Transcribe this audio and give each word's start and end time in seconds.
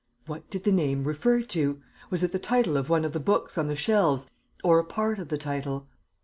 What 0.25 0.49
did 0.49 0.63
the 0.63 0.71
name 0.71 1.03
refer 1.03 1.43
to? 1.43 1.79
Was 2.09 2.23
it 2.23 2.31
the 2.31 2.39
title 2.39 2.75
of 2.75 2.89
one 2.89 3.05
of 3.05 3.11
the 3.13 3.19
books 3.19 3.55
on 3.55 3.67
the 3.67 3.75
shelves, 3.75 4.25
or 4.63 4.79
a 4.79 4.83
part 4.83 5.19
of 5.19 5.27
the 5.29 5.37
title? 5.37 5.89